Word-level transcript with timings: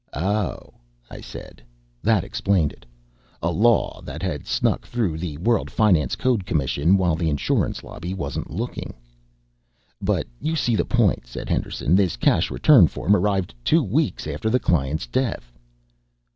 "Oh," 0.13 0.73
I 1.11 1.21
said. 1.21 1.61
That 2.01 2.23
explained 2.23 2.71
it. 2.73 2.87
A 3.43 3.51
law 3.51 4.01
that 4.01 4.23
had 4.23 4.47
snuck 4.47 4.83
through 4.83 5.19
the 5.19 5.37
World 5.37 5.69
Finance 5.69 6.15
Code 6.15 6.43
Commission 6.43 6.97
while 6.97 7.15
the 7.15 7.29
insurance 7.29 7.83
lobby 7.83 8.11
wasn't 8.15 8.49
looking. 8.49 8.95
"But 10.01 10.25
you 10.41 10.55
see 10.55 10.75
the 10.75 10.85
point," 10.85 11.27
said 11.27 11.49
Henderson. 11.49 11.95
"This 11.95 12.17
cash 12.17 12.49
return 12.49 12.87
form 12.87 13.15
arrived 13.15 13.53
two 13.63 13.83
weeks 13.83 14.25
after 14.25 14.49
the 14.49 14.59
client's 14.59 15.05
death." 15.05 15.51